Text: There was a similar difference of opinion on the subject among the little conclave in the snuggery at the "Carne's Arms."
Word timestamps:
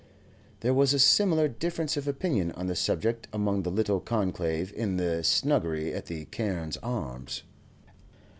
There 0.61 0.73
was 0.73 0.95
a 0.95 0.97
similar 0.97 1.47
difference 1.47 1.95
of 1.95 2.07
opinion 2.07 2.53
on 2.53 2.65
the 2.65 2.75
subject 2.75 3.27
among 3.31 3.61
the 3.61 3.69
little 3.69 3.99
conclave 3.99 4.73
in 4.73 4.97
the 4.97 5.23
snuggery 5.23 5.93
at 5.93 6.07
the 6.07 6.25
"Carne's 6.25 6.77
Arms." 6.77 7.43